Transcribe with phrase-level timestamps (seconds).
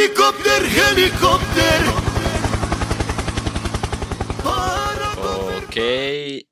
[0.00, 1.92] Helicóptero, helicóptero.
[5.58, 5.76] Ok,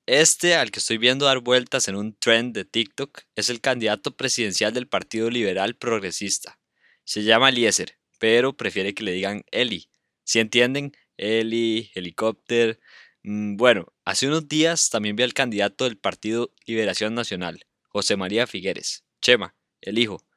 [0.04, 4.14] este al que estoy viendo dar vueltas en un trend de TikTok es el candidato
[4.14, 6.60] presidencial del Partido Liberal Progresista.
[7.04, 9.88] Se llama Eliezer, pero prefiere que le digan Eli.
[10.24, 12.78] Si entienden, Eli, helicóptero.
[13.22, 18.46] Mm, bueno, hace unos días también vi al candidato del Partido Liberación Nacional, José María
[18.46, 20.27] Figueres, Chema, el hijo,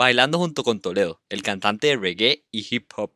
[0.00, 3.12] bailando junto con Toledo, el cantante de reggae y hip hop.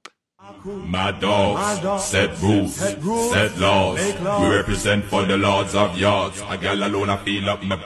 [0.85, 3.99] My dogs, set rules, set laws.
[4.43, 6.43] We represent for the lords of yards.
[6.43, 7.79] A gal alone I feel up my...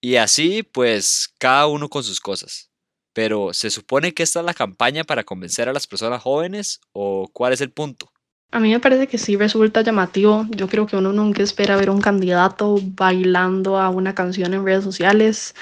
[0.00, 2.72] Y así, pues, cada uno con sus cosas.
[3.12, 7.30] Pero, ¿se supone que esta es la campaña para convencer a las personas jóvenes o
[7.32, 8.10] cuál es el punto?
[8.50, 10.46] A mí me parece que sí resulta llamativo.
[10.50, 14.84] Yo creo que uno nunca espera ver un candidato bailando a una canción en redes
[14.84, 15.54] sociales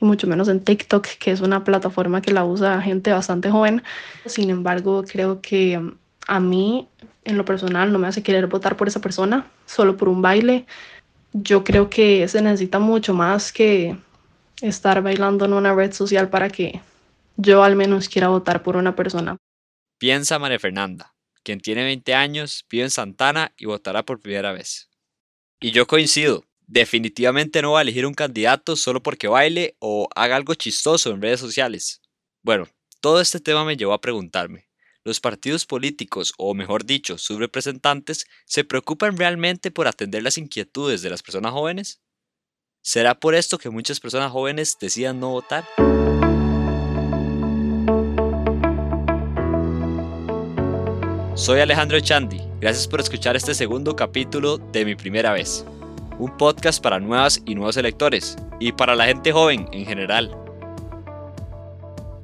[0.00, 3.82] y mucho menos en TikTok, que es una plataforma que la usa gente bastante joven.
[4.26, 5.94] Sin embargo, creo que um,
[6.26, 6.88] a mí,
[7.24, 10.66] en lo personal, no me hace querer votar por esa persona solo por un baile.
[11.32, 13.96] Yo creo que se necesita mucho más que
[14.60, 16.80] estar bailando en una red social para que
[17.36, 19.36] yo al menos quiera votar por una persona.
[19.98, 21.12] Piensa María Fernanda,
[21.42, 24.88] quien tiene 20 años, vive en Santana y votará por primera vez.
[25.60, 30.36] Y yo coincido, definitivamente no va a elegir un candidato solo porque baile o haga
[30.36, 32.00] algo chistoso en redes sociales.
[32.42, 32.68] Bueno,
[33.00, 34.68] todo este tema me llevó a preguntarme,
[35.04, 41.02] ¿los partidos políticos, o mejor dicho, sus representantes, se preocupan realmente por atender las inquietudes
[41.02, 42.00] de las personas jóvenes?
[42.82, 45.66] ¿Será por esto que muchas personas jóvenes decidan no votar?
[51.40, 55.64] Soy Alejandro Echandi, gracias por escuchar este segundo capítulo de Mi Primera Vez
[56.18, 60.36] un podcast para nuevas y nuevos electores, y para la gente joven en general.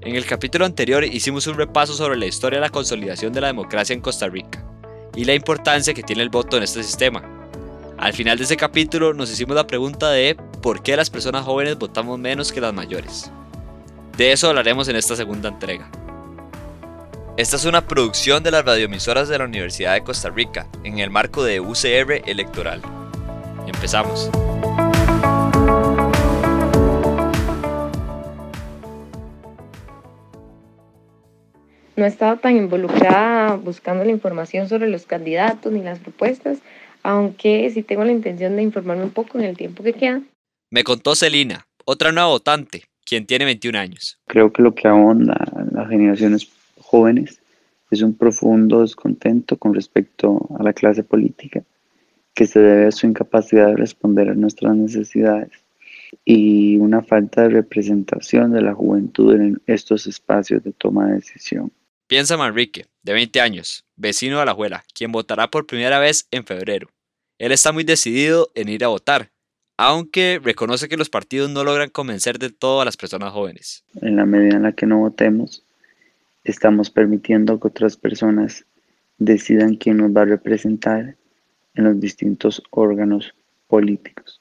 [0.02, 3.46] En el capítulo anterior hicimos un repaso sobre la historia de la consolidación de la
[3.46, 4.62] democracia en Costa Rica
[5.14, 7.24] y la importancia que tiene el voto en este sistema.
[7.96, 11.78] Al final de ese capítulo nos hicimos la pregunta de por qué las personas jóvenes
[11.78, 13.30] votamos menos que las mayores.
[14.18, 15.90] De eso hablaremos en esta segunda entrega.
[17.36, 21.10] Esta es una producción de las radioemisoras de la Universidad de Costa Rica en el
[21.10, 22.80] marco de UCR Electoral.
[23.66, 24.30] Empezamos.
[31.94, 36.60] No he estado tan involucrada buscando la información sobre los candidatos ni las propuestas,
[37.02, 40.22] aunque sí tengo la intención de informarme un poco en el tiempo que queda.
[40.70, 44.18] Me contó Celina, otra nueva votante, quien tiene 21 años.
[44.26, 45.36] Creo que lo que ahonda
[45.72, 47.40] las generaciones jóvenes
[47.90, 51.62] es un profundo descontento con respecto a la clase política
[52.34, 55.50] que se debe a su incapacidad de responder a nuestras necesidades
[56.24, 61.72] y una falta de representación de la juventud en estos espacios de toma de decisión.
[62.06, 66.44] Piensa Manrique, de 20 años, vecino de la abuela, quien votará por primera vez en
[66.44, 66.88] febrero.
[67.38, 69.32] Él está muy decidido en ir a votar,
[69.76, 73.84] aunque reconoce que los partidos no logran convencer de todo a las personas jóvenes.
[74.00, 75.65] En la medida en la que no votemos,
[76.46, 78.64] estamos permitiendo que otras personas
[79.18, 81.16] decidan quién nos va a representar
[81.74, 83.34] en los distintos órganos
[83.66, 84.40] políticos.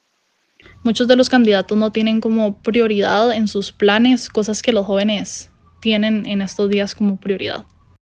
[0.83, 5.51] Muchos de los candidatos no tienen como prioridad en sus planes cosas que los jóvenes
[5.81, 7.65] tienen en estos días como prioridad.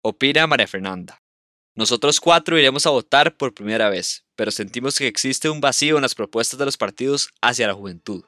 [0.01, 1.21] Opina María Fernanda.
[1.75, 6.01] Nosotros cuatro iremos a votar por primera vez, pero sentimos que existe un vacío en
[6.01, 8.23] las propuestas de los partidos hacia la juventud.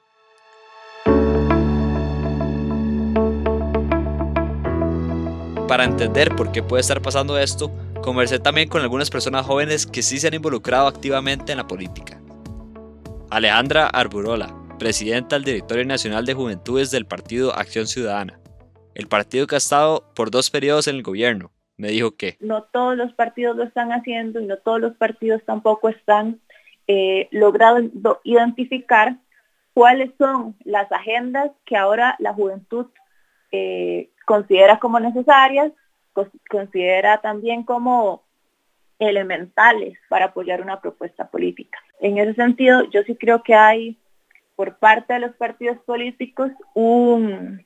[5.70, 7.72] Para entender por qué puede estar pasando esto,
[8.02, 12.20] Conversé también con algunas personas jóvenes que sí se han involucrado activamente en la política.
[13.30, 18.40] Alejandra Arburola, presidenta del Directorio Nacional de Juventudes del Partido Acción Ciudadana,
[18.96, 22.38] el partido que ha estado por dos periodos en el gobierno, me dijo que...
[22.40, 26.40] No todos los partidos lo están haciendo y no todos los partidos tampoco están
[26.88, 29.18] eh, logrando identificar
[29.74, 32.88] cuáles son las agendas que ahora la juventud
[33.52, 35.72] eh, considera como necesarias
[36.48, 38.22] considera también como
[39.00, 41.80] elementales para apoyar una propuesta política.
[42.00, 43.98] En ese sentido, yo sí creo que hay
[44.56, 47.66] por parte de los partidos políticos un,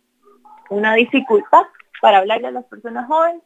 [0.70, 1.64] una dificultad
[2.02, 3.42] para hablarle a las personas jóvenes,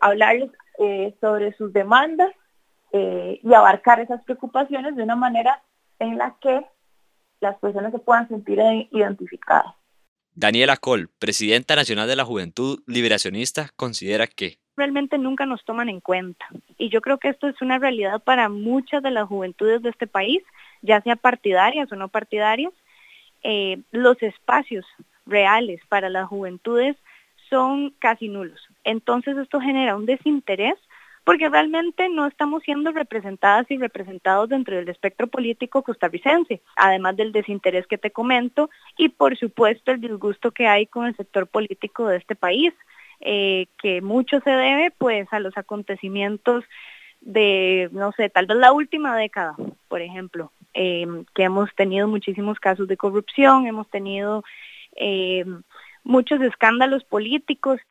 [0.00, 0.50] hablarles
[0.80, 2.32] eh, sobre sus demandas
[2.90, 5.62] eh, y abarcar esas preocupaciones de una manera
[6.00, 6.66] en la que
[7.38, 8.58] las personas se puedan sentir
[8.90, 9.77] identificadas.
[10.40, 15.98] Daniela Col, presidenta nacional de la Juventud Liberacionista, considera que realmente nunca nos toman en
[15.98, 16.46] cuenta.
[16.78, 20.06] Y yo creo que esto es una realidad para muchas de las juventudes de este
[20.06, 20.44] país,
[20.80, 22.72] ya sea partidarias o no partidarias.
[23.42, 24.86] Eh, los espacios
[25.26, 26.94] reales para las juventudes
[27.50, 28.60] son casi nulos.
[28.84, 30.76] Entonces esto genera un desinterés
[31.28, 37.32] porque realmente no estamos siendo representadas y representados dentro del espectro político costarricense, además del
[37.32, 42.08] desinterés que te comento y por supuesto el disgusto que hay con el sector político
[42.08, 42.72] de este país,
[43.20, 46.64] eh, que mucho se debe pues a los acontecimientos
[47.20, 49.54] de, no sé, tal vez la última década,
[49.88, 54.44] por ejemplo, eh, que hemos tenido muchísimos casos de corrupción, hemos tenido
[54.96, 55.44] eh,
[56.04, 57.82] muchos escándalos políticos.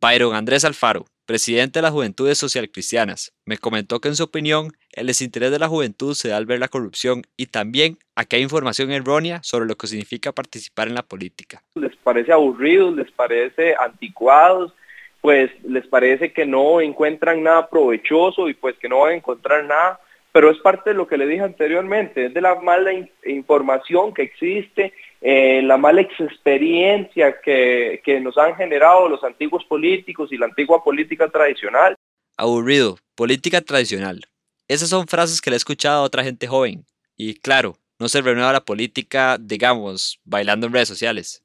[0.00, 4.72] Byron Andrés Alfaro, presidente de las Juventudes Social Cristianas, me comentó que en su opinión
[4.90, 8.34] el desinterés de la juventud se da al ver la corrupción y también a que
[8.34, 11.62] hay información errónea sobre lo que significa participar en la política.
[11.76, 14.74] Les parece aburrido, les parece anticuados,
[15.20, 19.64] pues les parece que no encuentran nada provechoso y pues que no van a encontrar
[19.66, 20.00] nada,
[20.32, 22.90] pero es parte de lo que le dije anteriormente, es de la mala
[23.24, 30.32] información que existe eh, la mala experiencia que, que nos han generado los antiguos políticos
[30.32, 31.94] y la antigua política tradicional.
[32.36, 34.24] Aburrido, política tradicional.
[34.66, 36.84] Esas son frases que le he escuchado a otra gente joven.
[37.16, 41.44] Y claro, no se renueva la política, digamos, bailando en redes sociales.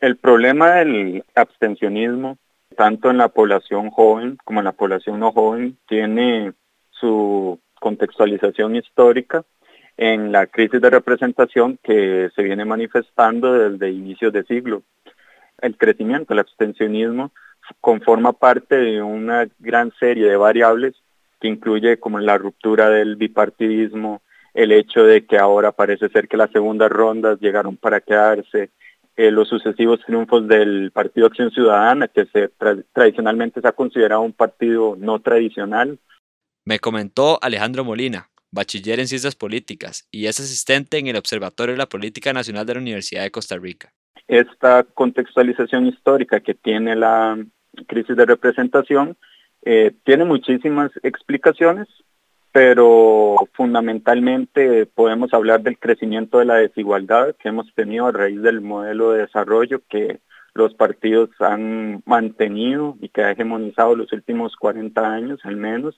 [0.00, 2.36] El problema del abstencionismo,
[2.76, 6.52] tanto en la población joven como en la población no joven, tiene
[6.90, 9.44] su contextualización histórica
[9.98, 14.82] en la crisis de representación que se viene manifestando desde inicios de siglo.
[15.60, 17.30] El crecimiento, el abstencionismo,
[17.82, 20.94] conforma parte de una gran serie de variables
[21.38, 24.22] que incluye como la ruptura del bipartidismo,
[24.54, 28.70] el hecho de que ahora parece ser que las segundas rondas llegaron para quedarse,
[29.16, 32.48] eh, los sucesivos triunfos del Partido Acción Ciudadana, que se
[32.94, 35.98] tradicionalmente se ha considerado un partido no tradicional,
[36.64, 41.78] me comentó Alejandro Molina, bachiller en Ciencias Políticas y es asistente en el Observatorio de
[41.78, 43.92] la Política Nacional de la Universidad de Costa Rica.
[44.26, 47.38] Esta contextualización histórica que tiene la
[47.86, 49.16] crisis de representación
[49.62, 51.88] eh, tiene muchísimas explicaciones,
[52.52, 58.62] pero fundamentalmente podemos hablar del crecimiento de la desigualdad que hemos tenido a raíz del
[58.62, 60.20] modelo de desarrollo que
[60.54, 65.96] los partidos han mantenido y que ha hegemonizado los últimos 40 años al menos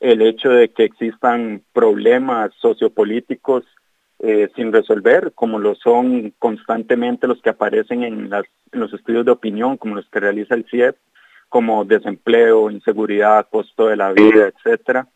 [0.00, 3.64] el hecho de que existan problemas sociopolíticos
[4.18, 8.30] eh, sin resolver, como lo son constantemente los que aparecen en,
[8.72, 10.96] los estudios de opinión, como los que realiza el CIEP,
[11.48, 15.08] como desempleo, inseguridad, costo de la vida, etcétera.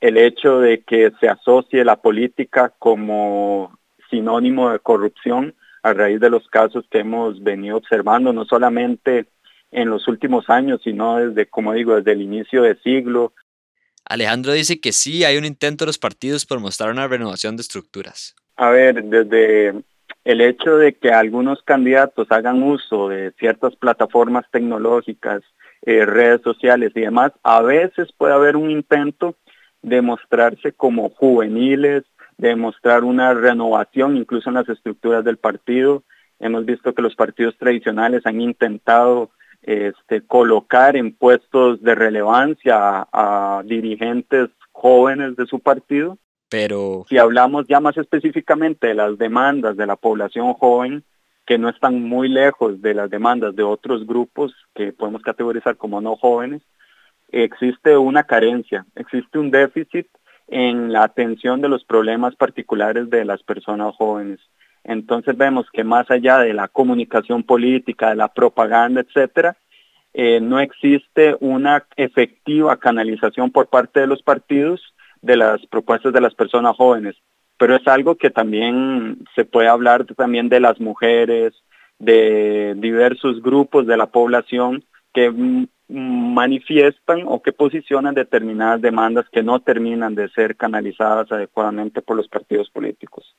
[0.00, 3.78] El hecho de que se asocie la política como
[4.10, 9.26] sinónimo de corrupción a raíz de los casos que hemos venido observando, no solamente
[9.70, 13.32] en los últimos años, sino desde, como digo, desde el inicio del siglo,
[14.08, 17.62] Alejandro dice que sí hay un intento de los partidos por mostrar una renovación de
[17.62, 18.34] estructuras.
[18.56, 19.74] A ver, desde
[20.24, 25.42] el hecho de que algunos candidatos hagan uso de ciertas plataformas tecnológicas,
[25.82, 29.36] eh, redes sociales y demás, a veces puede haber un intento
[29.82, 32.04] de mostrarse como juveniles,
[32.38, 36.02] de mostrar una renovación incluso en las estructuras del partido.
[36.38, 39.30] Hemos visto que los partidos tradicionales han intentado
[39.66, 46.18] este, colocar en puestos de relevancia a, dirigentes jóvenes de su partido.
[46.48, 51.02] Pero si hablamos ya más específicamente de las demandas de la población joven,
[51.44, 56.00] que no están muy lejos de las demandas de otros grupos que podemos categorizar como
[56.00, 56.62] no jóvenes,
[57.30, 60.06] existe una carencia, existe un déficit
[60.46, 64.38] en la atención de los problemas particulares de las personas jóvenes.
[64.86, 69.56] Entonces vemos que más allá de la comunicación política, de la propaganda, etcétera,
[70.14, 74.80] eh, no existe una efectiva canalización por parte de los partidos
[75.22, 77.16] de las propuestas de las personas jóvenes.
[77.58, 81.52] Pero es algo que también se puede hablar también de las mujeres,
[81.98, 85.32] de diversos grupos de la población que
[85.88, 92.28] manifiestan o que posicionan determinadas demandas que no terminan de ser canalizadas adecuadamente por los
[92.28, 93.34] partidos políticos.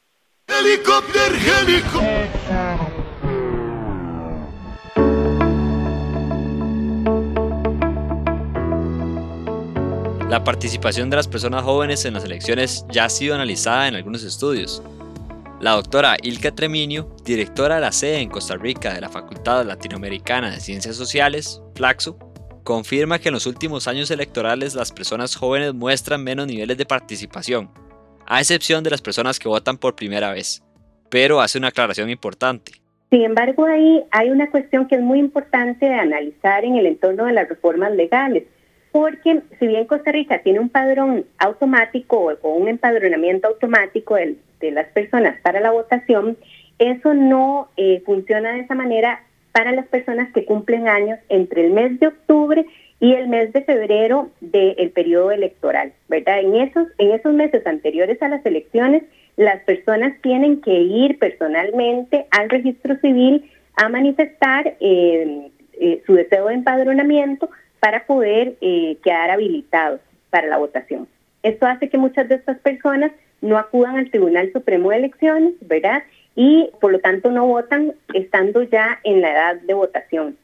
[10.29, 14.23] La participación de las personas jóvenes en las elecciones ya ha sido analizada en algunos
[14.23, 14.83] estudios.
[15.59, 20.51] La doctora Ilka Treminio, directora de la sede en Costa Rica de la Facultad Latinoamericana
[20.51, 22.17] de Ciencias Sociales, Flaxo,
[22.63, 27.71] confirma que en los últimos años electorales las personas jóvenes muestran menos niveles de participación,
[28.27, 30.61] a excepción de las personas que votan por primera vez.
[31.09, 32.73] Pero hace una aclaración importante.
[33.09, 37.25] Sin embargo, ahí hay una cuestión que es muy importante de analizar en el entorno
[37.25, 38.43] de las reformas legales,
[38.91, 44.35] porque si bien Costa Rica tiene un padrón automático o un empadronamiento automático de,
[44.71, 46.37] las personas para la votación,
[46.79, 51.71] eso no eh, funciona de esa manera para las personas que cumplen años entre el
[51.71, 52.65] mes de octubre
[52.99, 56.39] y el mes de febrero del periodo electoral, ¿verdad?
[56.39, 59.03] En esos, en esos meses anteriores a las elecciones,
[59.35, 66.47] las personas tienen que ir personalmente al registro civil a manifestar eh, eh, su deseo
[66.47, 67.49] de empadronamiento
[67.79, 70.01] para poder eh, quedar habilitados
[70.31, 71.07] para la votación.
[71.43, 73.11] Esto hace que muchas de estas personas
[73.41, 76.03] no acudan al Tribunal Supremo de Elecciones, ¿verdad?
[76.35, 80.35] Y por lo tanto no votan estando ya en la edad de votación.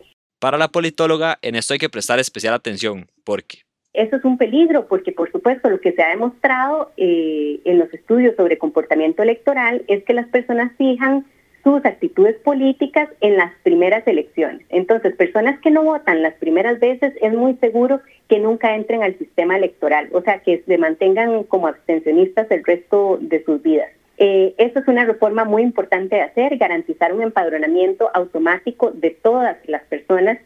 [0.44, 3.60] Para la politóloga, en esto hay que prestar especial atención, porque...
[3.94, 7.94] Eso es un peligro, porque por supuesto lo que se ha demostrado eh, en los
[7.94, 11.26] estudios sobre comportamiento electoral es que las personas fijan
[11.64, 14.66] sus actitudes políticas en las primeras elecciones.
[14.68, 19.18] Entonces, personas que no votan las primeras veces es muy seguro que nunca entren al
[19.18, 23.92] sistema electoral, o sea, que se mantengan como abstencionistas el resto de sus vidas.
[24.26, 29.58] Eh, eso es una reforma muy importante de hacer, garantizar un empadronamiento automático de todas
[29.68, 30.40] las personas.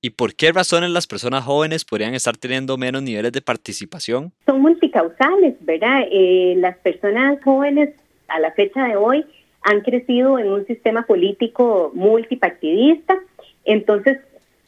[0.00, 4.30] ¿Y por qué razones las personas jóvenes podrían estar teniendo menos niveles de participación?
[4.46, 6.02] Son multicausales, ¿verdad?
[6.12, 7.90] Eh, las personas jóvenes
[8.28, 9.26] a la fecha de hoy
[9.62, 13.18] han crecido en un sistema político multipartidista,
[13.64, 14.18] entonces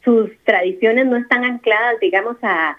[0.03, 2.77] sus tradiciones no están ancladas, digamos, a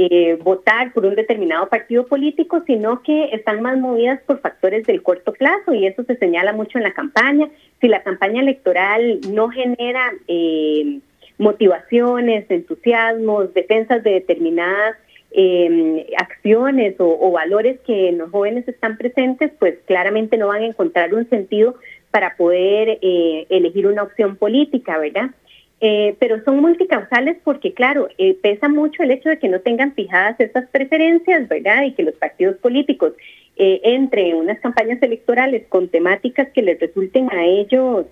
[0.00, 5.02] eh, votar por un determinado partido político, sino que están más movidas por factores del
[5.02, 7.48] corto plazo y eso se señala mucho en la campaña.
[7.80, 11.00] Si la campaña electoral no genera eh,
[11.36, 14.94] motivaciones, entusiasmos, defensas de determinadas
[15.32, 20.66] eh, acciones o, valores que en los jóvenes están presentes, pues claramente no van a
[20.66, 21.74] encontrar un sentido
[22.12, 25.30] para poder elegir una opción política, ¿verdad?
[25.80, 29.94] Eh, pero son multicausales porque, claro, eh, pesa mucho el hecho de que no tengan
[29.94, 31.84] fijadas esas preferencias, ¿verdad?
[31.84, 33.12] Y que los partidos políticos
[33.56, 38.06] eh, entren en unas campañas electorales con temáticas que les resulten a ellos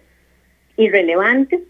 [0.76, 1.60] irrelevantes,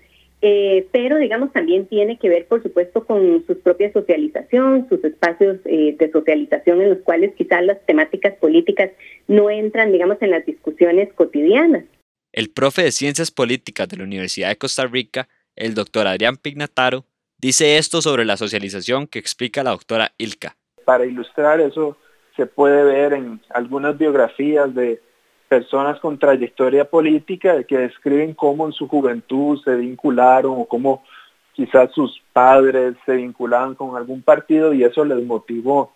[0.92, 6.10] pero, digamos, también tiene que ver, por supuesto, con su propia socialización, sus espacios de
[6.12, 8.90] socialización en los cuales quizás las temáticas políticas
[9.26, 11.84] no entran, digamos, en las discusiones cotidianas.
[12.32, 15.26] El profe de Ciencias Políticas de la Universidad de Costa Rica,
[15.56, 17.04] el doctor Adrián Pignataro,
[17.38, 20.56] dice esto sobre la socialización que explica la doctora Ilka.
[20.84, 21.96] Para ilustrar eso
[22.36, 25.00] se puede ver en algunas biografías de
[25.48, 31.02] personas con trayectoria política que describen cómo en su juventud se vincularon o cómo
[31.54, 35.94] quizás sus padres se vinculaban con algún partido y eso les motivó.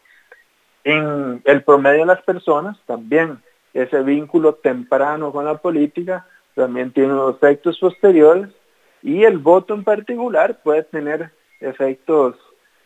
[0.83, 3.39] En el promedio de las personas también
[3.75, 8.49] ese vínculo temprano con la política también tiene unos efectos posteriores
[9.03, 11.31] y el voto en particular puede tener
[11.61, 12.37] efectos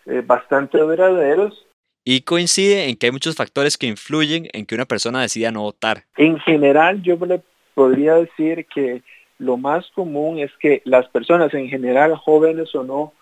[0.06, 1.66] eh, bastante duraderos.
[2.04, 5.62] Y coincide en que hay muchos factores que influyen en que una persona decida no
[5.62, 6.04] votar.
[6.16, 7.42] En general, yo le
[7.74, 9.02] podría decir que
[9.38, 13.12] lo más común es que las personas en general, jóvenes o no,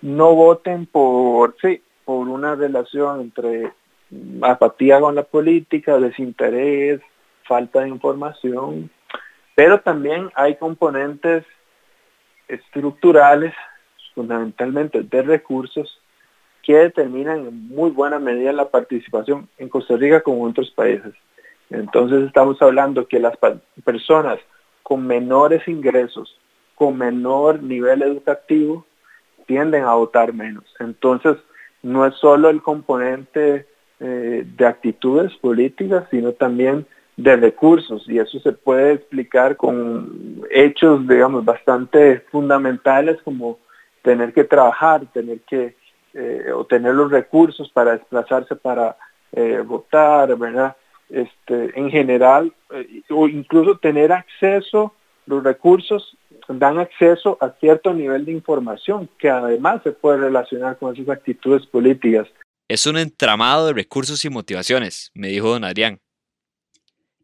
[0.00, 3.72] no voten por, sí, por una relación entre
[4.42, 7.00] apatía con la política, desinterés,
[7.44, 8.90] falta de información,
[9.54, 11.44] pero también hay componentes
[12.48, 13.54] estructurales,
[14.14, 16.00] fundamentalmente de recursos,
[16.62, 21.14] que determinan en muy buena medida la participación en Costa Rica como en otros países.
[21.70, 23.34] Entonces estamos hablando que las
[23.84, 24.38] personas
[24.82, 26.38] con menores ingresos,
[26.74, 28.86] con menor nivel educativo,
[29.46, 30.64] tienden a votar menos.
[30.78, 31.36] Entonces,
[31.82, 33.66] no es solo el componente
[34.00, 36.86] eh, de actitudes políticas, sino también
[37.18, 43.58] de recursos y eso se puede explicar con hechos, digamos, bastante fundamentales como
[44.02, 45.74] tener que trabajar, tener que
[46.14, 48.96] eh, obtener los recursos para desplazarse para
[49.32, 50.76] eh, votar, ¿verdad?
[51.10, 54.94] Este, en general, eh, o incluso tener acceso,
[55.26, 60.94] los recursos dan acceso a cierto nivel de información que además se puede relacionar con
[60.94, 62.28] esas actitudes políticas.
[62.68, 65.98] Es un entramado de recursos y motivaciones, me dijo don Adrián.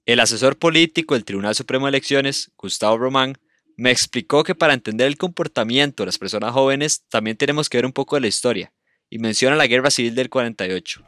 [0.06, 3.36] El asesor político del Tribunal Supremo de Elecciones, Gustavo Román,
[3.78, 7.86] me explicó que para entender el comportamiento de las personas jóvenes también tenemos que ver
[7.86, 8.70] un poco de la historia,
[9.08, 11.02] y menciona la Guerra Civil del 48,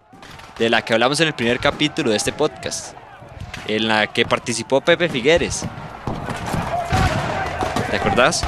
[0.58, 2.96] de la que hablamos en el primer capítulo de este podcast,
[3.68, 5.66] en la que participó Pepe Figueres.
[7.90, 8.42] ¿Te acordás?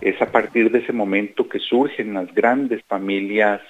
[0.00, 3.60] Es a partir de ese momento que surgen las grandes familias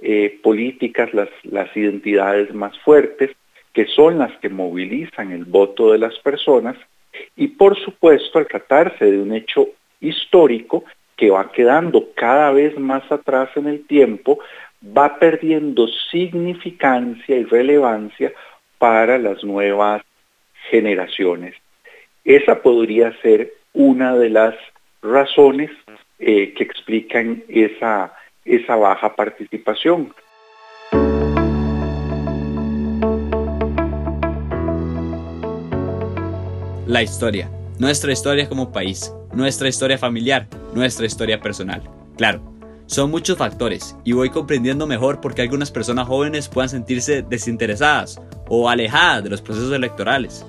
[0.00, 3.30] eh, políticas, las, las identidades más fuertes,
[3.72, 6.76] que son las que movilizan el voto de las personas.
[7.36, 9.68] Y por supuesto, al tratarse de un hecho
[10.00, 10.84] histórico,
[11.16, 14.38] que va quedando cada vez más atrás en el tiempo,
[14.96, 18.32] va perdiendo significancia y relevancia
[18.78, 20.02] para las nuevas
[20.70, 21.54] generaciones.
[22.24, 24.54] Esa podría ser una de las
[25.02, 25.70] razones
[26.20, 28.12] eh, que explican esa,
[28.48, 30.12] esa baja participación.
[36.86, 41.82] La historia, nuestra historia como país, nuestra historia familiar, nuestra historia personal.
[42.16, 42.40] Claro,
[42.86, 48.18] son muchos factores y voy comprendiendo mejor por qué algunas personas jóvenes puedan sentirse desinteresadas
[48.48, 50.46] o alejadas de los procesos electorales.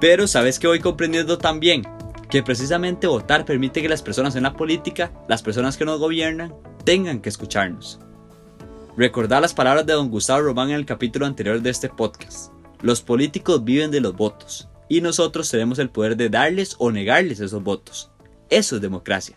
[0.00, 1.82] Pero sabes que voy comprendiendo también
[2.30, 6.54] que precisamente votar permite que las personas en la política, las personas que nos gobiernan,
[6.86, 7.98] tengan que escucharnos.
[8.96, 12.52] Recordar las palabras de don Gustavo Román en el capítulo anterior de este podcast.
[12.80, 17.40] Los políticos viven de los votos y nosotros tenemos el poder de darles o negarles
[17.40, 18.12] esos votos.
[18.50, 19.36] Eso es democracia.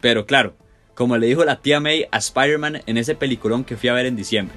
[0.00, 0.56] Pero claro,
[0.94, 4.06] como le dijo la tía May a Spider-Man en ese peliculón que fui a ver
[4.06, 4.56] en diciembre.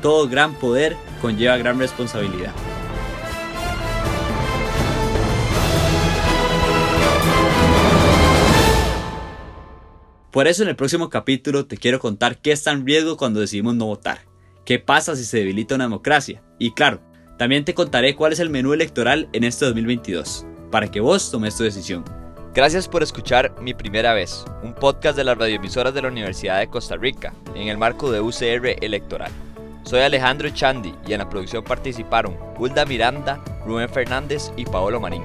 [0.00, 2.54] Todo gran poder conlleva gran responsabilidad.
[10.30, 13.74] Por eso en el próximo capítulo te quiero contar qué está en riesgo cuando decidimos
[13.74, 14.20] no votar,
[14.66, 17.00] qué pasa si se debilita una democracia y claro,
[17.38, 21.56] también te contaré cuál es el menú electoral en este 2022, para que vos tomes
[21.56, 22.04] tu decisión.
[22.54, 26.68] Gracias por escuchar Mi Primera Vez, un podcast de las radioemisoras de la Universidad de
[26.68, 29.32] Costa Rica, en el marco de UCR Electoral.
[29.84, 35.22] Soy Alejandro Chandi y en la producción participaron Hulda Miranda, Rubén Fernández y Paolo Marín.